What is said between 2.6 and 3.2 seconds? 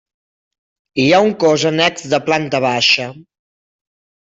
baixa.